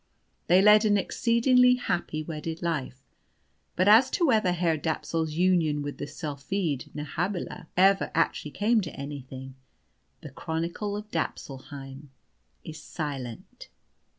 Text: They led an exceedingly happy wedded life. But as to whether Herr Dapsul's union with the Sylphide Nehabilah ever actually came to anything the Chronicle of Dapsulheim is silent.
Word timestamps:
They 0.47 0.63
led 0.63 0.83
an 0.83 0.97
exceedingly 0.97 1.75
happy 1.75 2.23
wedded 2.23 2.63
life. 2.63 3.03
But 3.75 3.87
as 3.87 4.09
to 4.17 4.25
whether 4.25 4.51
Herr 4.51 4.75
Dapsul's 4.75 5.35
union 5.35 5.83
with 5.83 5.99
the 5.99 6.07
Sylphide 6.07 6.89
Nehabilah 6.95 7.67
ever 7.77 8.09
actually 8.15 8.49
came 8.49 8.81
to 8.81 8.95
anything 8.95 9.53
the 10.21 10.31
Chronicle 10.31 10.97
of 10.97 11.11
Dapsulheim 11.11 12.09
is 12.63 12.81
silent. 12.81 13.69